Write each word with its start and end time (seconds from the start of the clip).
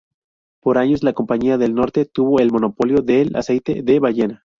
Por 0.61 0.79
años 0.79 1.03
la 1.03 1.13
Compañía 1.13 1.59
del 1.59 1.75
Norte 1.75 2.05
tuvo 2.05 2.39
el 2.39 2.51
monopolio 2.51 3.03
del 3.03 3.35
aceite 3.35 3.83
de 3.83 3.99
ballena. 3.99 4.45